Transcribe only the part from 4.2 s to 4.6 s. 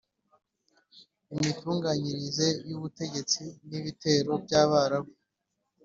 by